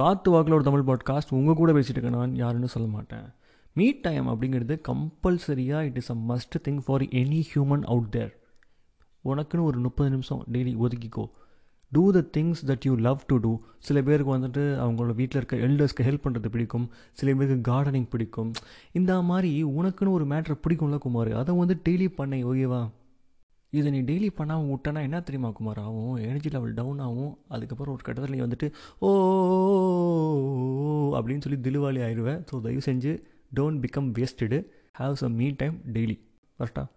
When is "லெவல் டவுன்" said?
26.50-26.98